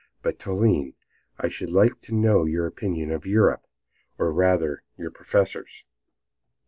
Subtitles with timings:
[0.23, 0.95] But, Toline,
[1.37, 3.67] I should like to know your opinion of Europe,
[4.17, 5.83] or rather your professor's."